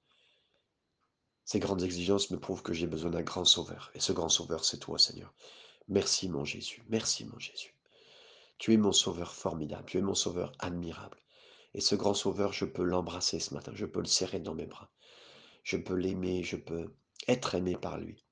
[1.45, 3.91] ces grandes exigences me prouvent que j'ai besoin d'un grand sauveur.
[3.95, 5.35] Et ce grand sauveur, c'est toi, Seigneur.
[5.89, 6.83] Merci, mon Jésus.
[6.89, 7.75] Merci, mon Jésus.
[8.59, 9.85] Tu es mon sauveur formidable.
[9.87, 11.19] Tu es mon sauveur admirable.
[11.75, 13.73] Et ce grand sauveur, je peux l'embrasser ce matin.
[13.75, 14.91] Je peux le serrer dans mes bras.
[15.65, 16.45] Je peux l'aimer.
[16.45, 16.95] Je peux
[17.29, 18.25] être aimé par lui.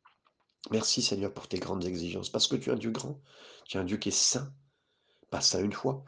[0.70, 2.31] Merci, Seigneur, pour tes grandes exigences.
[2.31, 3.20] Parce que tu es un Dieu grand.
[3.66, 4.53] Tu es un Dieu qui est saint.
[5.31, 6.05] Pas saint une fois.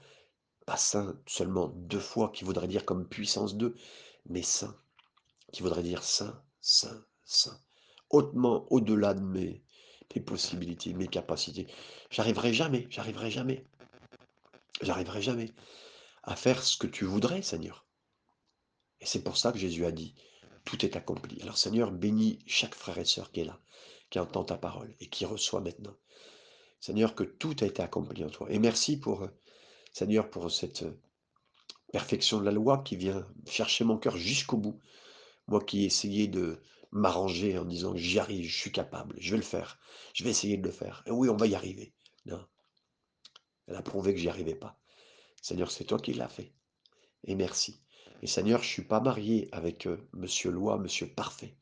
[0.66, 3.74] Pas saint seulement deux fois, qui voudrait dire comme puissance deux.
[4.26, 4.76] Mais saint,
[5.52, 7.58] qui voudrait dire saint, saint, saint,
[8.10, 9.64] hautement au-delà de mes,
[10.14, 11.66] mes possibilités, mes capacités.
[12.10, 13.66] J'arriverai jamais, j'arriverai jamais,
[14.80, 15.52] j'arriverai jamais
[16.22, 17.84] à faire ce que tu voudrais, Seigneur.
[19.00, 20.14] Et c'est pour ça que Jésus a dit,
[20.64, 21.40] tout est accompli.
[21.42, 23.60] Alors Seigneur, bénis chaque frère et sœur qui est là,
[24.10, 25.96] qui entend ta parole et qui reçoit maintenant.
[26.80, 28.48] Seigneur, que tout a été accompli en toi.
[28.50, 29.28] Et merci pour,
[29.92, 30.84] Seigneur, pour cette
[31.92, 34.80] perfection de la loi qui vient chercher mon cœur jusqu'au bout.
[35.46, 39.42] Moi qui essayais de m'arranger en disant j'y arrive, je suis capable, je vais le
[39.42, 39.78] faire,
[40.14, 41.02] je vais essayer de le faire.
[41.06, 41.94] Et oui, on va y arriver.
[42.26, 42.44] Non.
[43.66, 44.78] Elle a prouvé que j'y arrivais pas.
[45.40, 46.52] Seigneur, c'est toi qui l'as fait.
[47.24, 47.80] Et merci.
[48.22, 51.56] Et Seigneur, je suis pas marié avec euh, Monsieur Loi, Monsieur Parfait.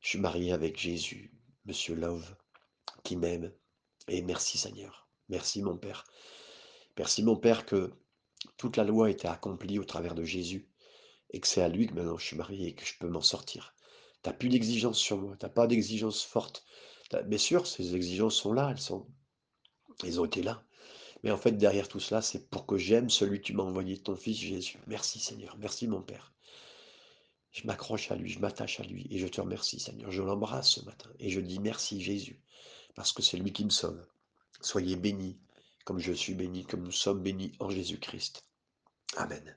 [0.00, 2.36] Je suis marié avec Jésus, Monsieur Love,
[3.02, 3.52] qui m'aime.
[4.06, 5.08] Et merci Seigneur.
[5.28, 6.04] Merci mon Père.
[6.96, 7.92] Merci mon Père que
[8.56, 10.68] toute la loi été accomplie au travers de Jésus
[11.30, 13.20] et que c'est à lui que maintenant je suis marié et que je peux m'en
[13.20, 13.74] sortir.
[14.22, 16.64] Tu n'as plus d'exigences sur moi, tu n'as pas d'exigences fortes.
[17.24, 19.08] Bien sûr, ces exigences sont là, elles sont,
[20.04, 20.64] elles ont été là.
[21.22, 23.98] Mais en fait, derrière tout cela, c'est pour que j'aime celui que tu m'as envoyé,
[23.98, 24.78] ton Fils Jésus.
[24.86, 26.32] Merci Seigneur, merci mon Père.
[27.52, 30.10] Je m'accroche à lui, je m'attache à lui et je te remercie Seigneur.
[30.10, 32.40] Je l'embrasse ce matin et je dis merci Jésus,
[32.94, 34.06] parce que c'est lui qui me sauve.
[34.60, 35.38] Soyez bénis
[35.86, 38.42] comme je suis béni, comme nous sommes bénis en Jésus-Christ.
[39.16, 39.56] Amen.